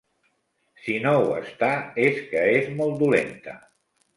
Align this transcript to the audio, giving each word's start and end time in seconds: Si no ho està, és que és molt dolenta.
Si 0.85 0.95
no 1.03 1.11
ho 1.17 1.27
està, 1.41 1.69
és 2.07 2.17
que 2.33 2.49
és 2.57 2.73
molt 2.81 2.99
dolenta. 3.05 3.59